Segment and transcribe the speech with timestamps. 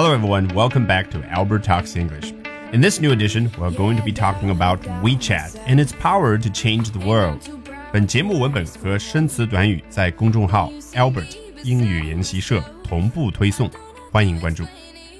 [0.00, 0.46] Hello, everyone.
[0.54, 2.32] Welcome back to Albert Talks English.
[2.72, 6.48] In this new edition, we're going to be talking about WeChat and its power to
[6.50, 7.40] change the world.
[7.92, 13.68] 本节目文本和生词短语在公众号 Albert 英语研习社同步推送，
[14.12, 14.64] 欢迎关注。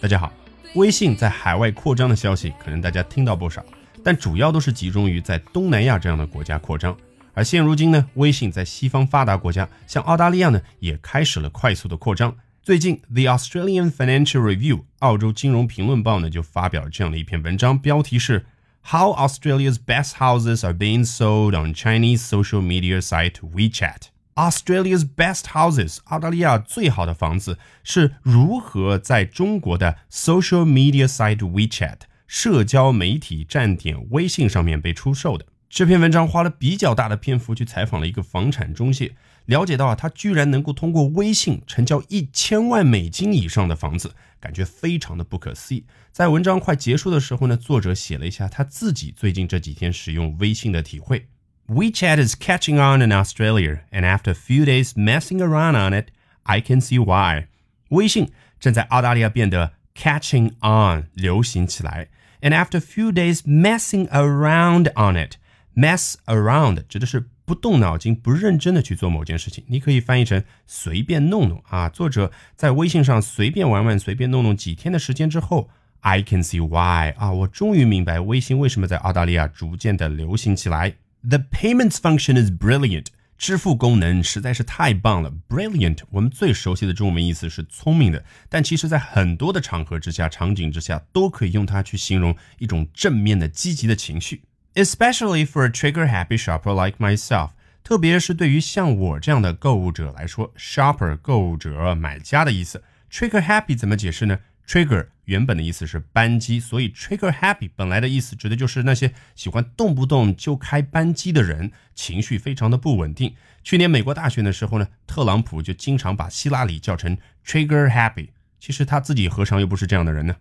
[0.00, 0.32] 大家好，
[0.74, 3.64] 微信在海外扩张的消息可能大家听到不少，
[4.02, 6.96] 但主要都是集中于在东南亚这样的国家扩张。
[7.32, 12.34] 而现如今呢，微信在西方发达国家，像澳大利亚呢，也开始了快速的扩张。
[12.63, 18.45] 最近，The Australian Financial Review 澳洲金融评论报呢就发表了这样的一篇文章，标题是
[18.83, 29.97] How Australia's best houses are being sold on Chinese social media site WeChat。Australia's best houses，澳大利亚最好的房子是如何在中国的
[30.11, 35.45] social media site WeChat 社交媒体站点微信上面被出售的？
[35.74, 45.84] 这篇文章花了比较大的篇幅去采访了一个房产中介，了解到啊，他居然能够通过微信成交一千万美金以上的房子，感觉非常的不可思议。
[46.12, 51.26] 在文章快结束的时候呢，作者写了一下他自己最近这几天使用微信的体会。
[51.66, 56.10] WeChat is catching on in Australia, and after a few days messing around on it,
[56.44, 57.48] I can see why.
[57.88, 62.10] 微信正在澳大利亚变得 catching on 流行起来
[62.42, 65.38] ，and after a few days messing around on it.
[65.74, 71.88] Mess around 指的是不动脑筋、不认真的去做某件事情，你可以翻译成随便弄弄啊。
[71.88, 75.68] 作者在微信上随便玩玩、随便弄弄几天的时间之后
[76.00, 80.94] ，I can see why 啊，我终于明白微信为什么在澳大利亚逐渐的流行起来。
[81.28, 85.32] The payments function is brilliant，支付功能实在是太棒了。
[85.48, 94.42] Brilliant，我们最熟悉的中文意思是聪明的，但其实在很多的场合之下、场景之下，都可以用它去形容一种正面的、积极的情绪。
[94.74, 97.50] Especially for a trigger-happy shopper like myself，
[97.84, 102.82] 特别是对于像我这样的购物者来说，shopper 购物者买家的意思。
[103.08, 113.36] Trigger-happy 怎么解释呢？Trigger 原本的意思是扳机，所以 trigger-happy 本来的意思指的就是那些喜欢动不动就开扳机的人，情绪非常的不稳定。
[113.62, 117.16] 去年美国大选的时候呢，特朗普就经常把希拉里叫成
[117.46, 120.34] trigger-happy，其实他自己何尝又不是这样的人呢？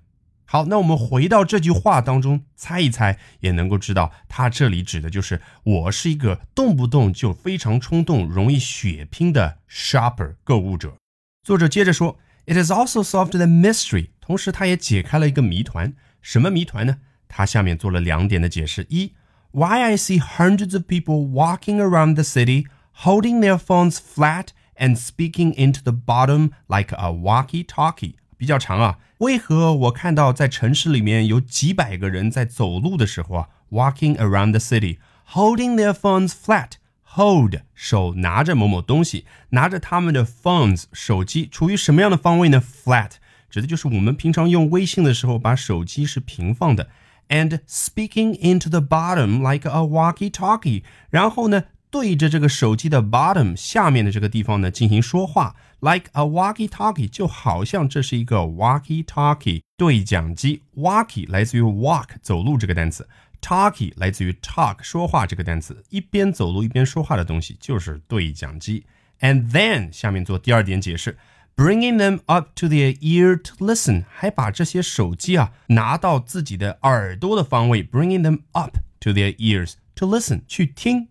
[0.53, 10.95] 好，那我们回到这句话当中，猜一猜也能够知道，他这里指的就是我是一个动不动就非常冲动、容易血拼的 shopper 购物者。
[11.43, 15.93] 作者接着说，It has also solved the mystery，同时他也解开了一个谜团。
[16.23, 16.97] 什么谜团呢？
[17.29, 19.13] 他下面做了两点的解释：一，
[19.51, 22.65] Why I see hundreds of people walking around the city
[23.03, 28.15] holding their phones flat and speaking into the bottom like a walkie-talkie。
[28.44, 28.98] 比较长啊。
[29.20, 34.98] 为何我看到在城市里面有几百个人在走路的时候啊，walking around the city,
[35.32, 36.72] holding their phones flat.
[37.16, 43.12] Hold 手拿着某某东西，拿着他们的 phones 手机，处于什么样的方位呢？Flat
[43.50, 46.90] 指的就是我们平常用微信的时候，把手机是平放的。
[47.30, 55.57] And speaking into the bottom like a walkie-talkie，然后呢，对着这个手机的 bottom 下面的这个地方呢进行说话。
[55.81, 60.63] like a walkie-talkie，就好像这是一个 walkie-talkie 对讲机。
[60.77, 63.09] walkie 来自于 walk 走路这个单词，
[63.41, 68.85] talkie 来自于 talk 说话这个单词，一边走路一边说话的东西就是对讲机。
[69.21, 71.17] And then 下面做第二点解释，
[71.57, 81.09] bringing them up to their ear to listen，还把这些手机啊拿到自己的耳朵的方位，bringing them up to their ears to listen 去听。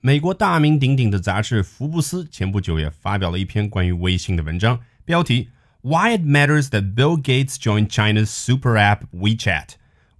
[0.00, 5.48] 美国大名鼎鼎的杂志《福布斯》前不久也发表了一篇关于微信的文章，标题
[5.80, 9.70] "Why it matters that Bill Gates joined China's super app WeChat"。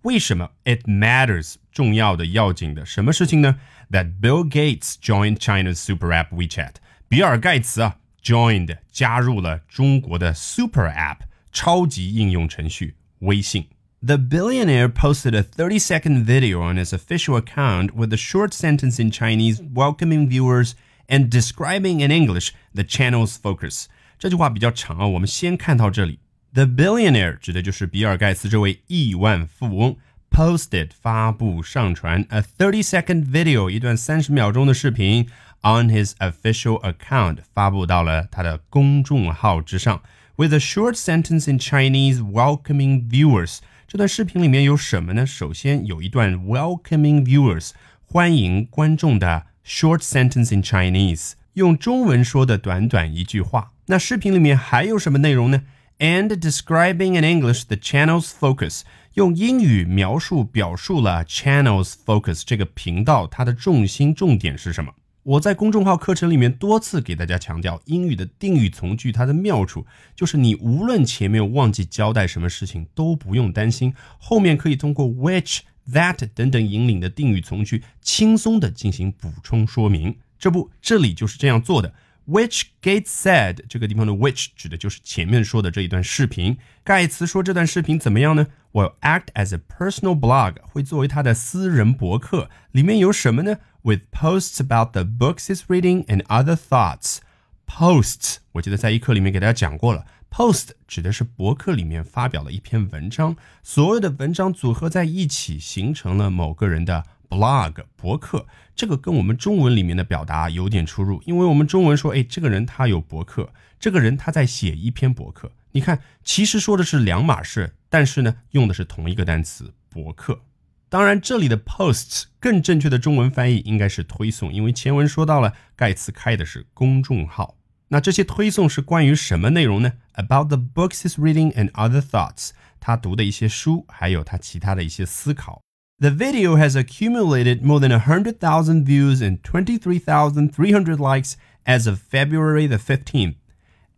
[0.02, 3.58] 为什么 it matters 重要的要紧的什么事情呢？
[3.90, 6.76] That Bill Gates joined China's super app WeChat。
[7.08, 11.18] 比尔盖茨啊，joined 加入了中国的 super app
[11.52, 13.68] 超级应用程序微信。
[14.02, 18.98] The billionaire posted a 30 second video on his official account with a short sentence
[19.02, 20.74] in Chinese welcoming viewers
[21.08, 23.86] and describing in English the channel's focus.
[24.18, 26.18] 这句话比较长啊，我们先看到这里。
[26.52, 29.96] The billionaire 指的就是比尔盖茨这位亿万富翁。
[30.30, 35.28] Posted 发布上传 a 30 second video 一段三十秒钟的视频
[35.62, 40.02] on his official account 发布到了他的公众号之上，
[40.36, 43.58] with a short sentence in Chinese welcoming viewers。
[43.91, 45.25] 这段视频里面有什么呢？
[45.25, 47.71] 首先有一段 welcoming viewers
[48.05, 53.71] 欢迎观众的 short sentence in Chinese，用中文说的短短一句话。
[53.87, 55.63] 那视频里面还有什么内容呢
[55.97, 58.81] ？And describing in English the channel's focus，
[59.15, 64.93] 用英语描述表述了 channel's focus 这个频道它的重心重点是什么。
[65.29, 69.85] 我在公众号课程里面多次给大家强调，英语的定语从句它的妙处
[70.15, 75.59] 就是你无论前面忘记交代什么事情，都不用担心，后面可以通过 which、
[75.91, 80.17] that 等等引领的定语从句，轻松的进行补充说明。
[80.39, 81.93] 这不，这里就是这样做的。
[82.29, 86.59] Which Gates said 这个地方的 which 指的就是前面说的这一段视频。
[86.83, 97.17] 盖茨说这段视频怎么样呢？Will act as a personal blog 会作为他的私人博客，里面有什么呢？With posts about the books he's reading and other thoughts.
[97.65, 100.05] Posts 我记得在一课里面给大家讲过了。
[100.29, 107.05] Post 指的是博客里面发表了一篇文章，所有的文章组合在一起形成了某个人的。
[107.29, 115.51] Blog 博客，这个跟我们中文里面的表达有点出入，因为我们中文说，哎，这个人他有博客，这个人他在写一篇博客。
[115.71, 120.41] 你看，其实说的是两码事，但是呢，用的是同一个单词博客。
[120.89, 127.57] 当然，这里的 posts 更正确的中文翻译应该是推送，因为前文说到了盖茨开的是公众号。
[127.89, 132.49] 那这些推送是关于什么内容呢？About the books he's reading and other thoughts，
[132.79, 135.61] 他读的一些书，还有他其他的一些思考。
[136.00, 143.36] The video has accumulated more than 100,000 views and 23,300 likes as of February the 15th.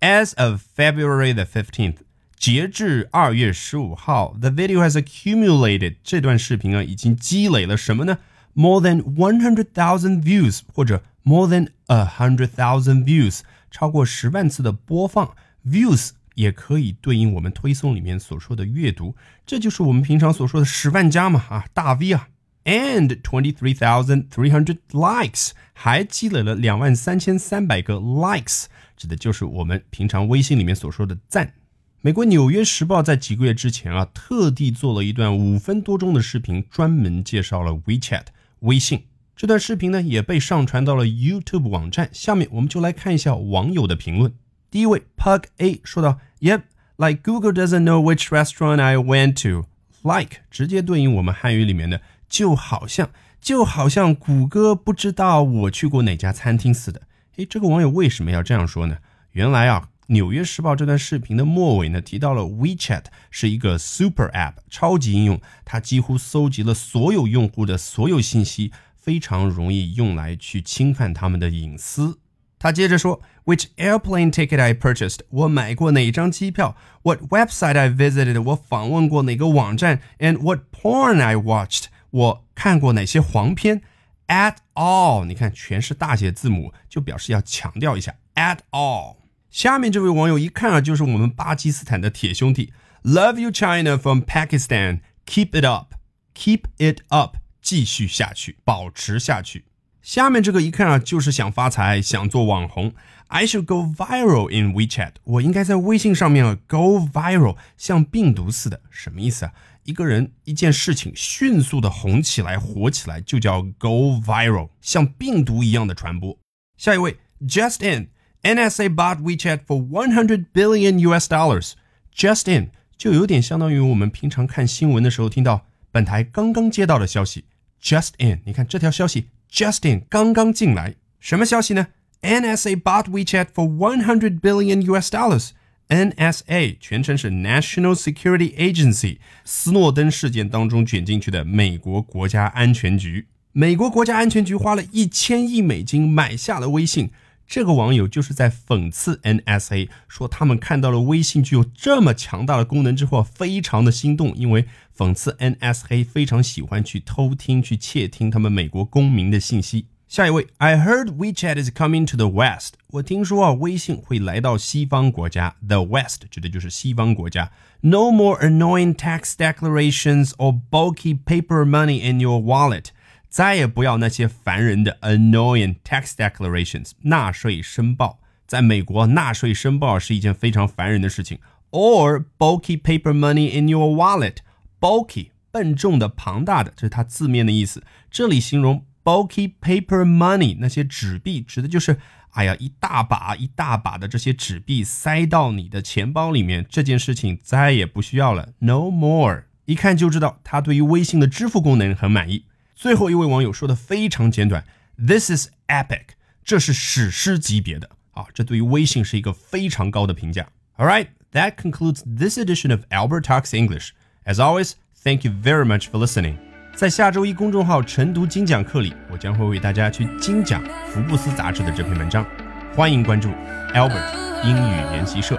[0.01, 1.97] As of February the 15th,
[2.39, 8.19] 截至二月十五号，the video has accumulated 这段视频啊已经积累了什么呢？
[8.55, 15.35] More than one hundred thousand views 或者 more than a hundred thousand views，超过十万次的播放。
[15.67, 22.28] Views 也可以对应我们推送里面所说的阅读，这就是我们平常所说的十万加嘛啊，大 V 啊。
[22.64, 31.54] And twenty three thousand three hundred likes，还积累了两万三千三百个 likes，指的就是我们平常微信里面所说的赞。
[32.02, 38.26] 美国《纽约时报》在几个月之前啊，特地做了一段五分多钟的视频，专门介绍了 WeChat
[38.60, 39.06] 微信。
[39.36, 42.12] 这段视频呢，也被上传到了 YouTube 网站。
[42.14, 44.32] 下面我们就来看一下网友的评论。
[44.72, 46.62] 第一位 Pug A 说道：“Yep,
[46.96, 49.68] like Google doesn't know which restaurant I went to.
[50.02, 53.10] Like 直接对应我们汉语里面的，就好像
[53.42, 57.02] 就好像谷歌不知道我去过哪家餐厅似的。”
[57.36, 59.00] 诶，这个网友为什么要这样说呢？
[59.34, 72.20] 原来啊，《纽约时报》这段视频的末尾呢，提到了 WeChat 是一个 super app 超级应用，它几乎搜集了所有用户的所有信息，非常容易用来去侵犯他们的隐私。
[72.61, 75.21] 他接着说，Which airplane ticket I purchased？
[75.29, 76.77] 我买过哪张机票？
[77.03, 78.43] What website I visited？
[78.43, 80.01] 我访问过哪个网站？
[80.19, 81.85] And what porn I watched？
[82.11, 83.83] 我看过哪些黄片？
[84.27, 85.25] At all？
[85.27, 88.17] 你看，全是大写字母，就表示要强调一下。
[88.35, 89.17] At all。
[89.51, 92.73] 下面这位网友一看啊，就是我们巴基斯坦的铁兄弟。
[93.05, 95.01] Love you China from Pakistan.
[95.27, 95.95] Keep it up.
[96.35, 97.37] Keep it up.
[97.63, 99.67] 继续下去，保持下去。
[100.02, 102.94] 下面这个一看啊，就是想发财，想做网红。
[103.28, 105.14] I should go viral in WeChat。
[105.24, 108.82] 我应该在微信上面啊 go viral，像病毒似的。
[108.90, 109.54] 什么意思啊？
[109.84, 116.38] 一个人一件事情迅速的红起来、火起来，就叫 go viral，像病毒一样的传播。
[116.78, 121.74] 下一位，Just in，NSA bought WeChat for one hundred billion US dollars。
[122.14, 127.46] Just in 就有点相当于我们平常看新闻的时候听到本台刚刚接到的消息。
[127.82, 129.28] Just in，你看这条消息。
[129.52, 131.88] Justin 刚刚进来，什么消息呢
[132.22, 135.50] ？NSA bought WeChat for one hundred billion US dollars.
[135.90, 143.28] NSA 全称是 National Security Agency，斯诺登事件当中卷进去的美国国家安全局。
[143.52, 147.10] 美国国家安全局花了一千亿美金买下了微信。
[147.52, 154.66] 这个网友就是在讽刺 NSA，说他们看到了微信具有这么强大的功能之后，非常的心动，因为
[154.98, 159.88] 讽刺 NSA 非常喜欢去偷听、去窃听他们美国公民的信息。
[160.08, 162.76] 下一位，I heard WeChat is coming to the West。
[162.88, 167.52] 我听说啊，微信会来到西方国家，the West 指的就是西方国家。
[167.82, 172.92] No more annoying tax declarations or bulky paper money in your wallet。
[173.32, 178.20] 再也不要那些烦人的 annoying tax declarations 纳税申报。
[178.46, 181.40] 在美国，纳税申报是一件非常烦人的事情。
[181.72, 184.40] Or bulky paper money in your wallet。
[184.82, 187.82] bulky 笨重的、庞大的，这是它字面的意思。
[188.10, 191.98] 这里形容 bulky paper money 那些纸币，指的就是
[192.32, 198.50] 哎呀一大把一大把的这些纸币塞到你的钱包里面，这件事情再也不需要了。
[198.60, 199.46] No more。
[199.64, 202.48] 一看就知道他对于微信的支付功能很满意。
[202.81, 204.65] 最后一位网友说的非常简短，
[204.99, 206.09] This is epic，
[206.45, 208.27] 这是史诗级别的啊！
[208.35, 210.49] 这对于微信是一个非常高的评价。
[210.77, 213.91] All right, that concludes this edition of Albert Talks English.
[214.25, 214.73] As always,
[215.03, 216.37] thank you very much for listening.
[216.75, 222.27] 在下周一公众号晨读精讲课里，我将会为大家去精讲福布斯杂志的这篇文章。
[222.75, 223.31] 欢迎关注
[223.73, 225.37] Albert 英语研习社。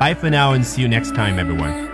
[0.00, 1.88] Bye for now and see you next time, everyone.